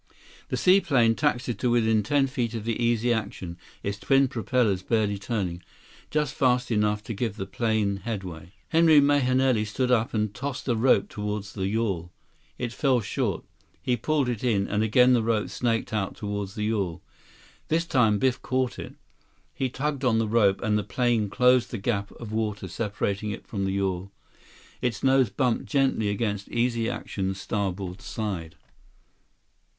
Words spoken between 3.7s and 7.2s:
its twin propellers barely turning, just fast enough to